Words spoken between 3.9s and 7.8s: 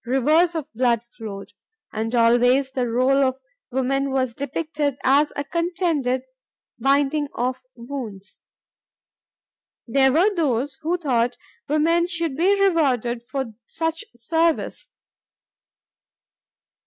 was depicted as a contented binding of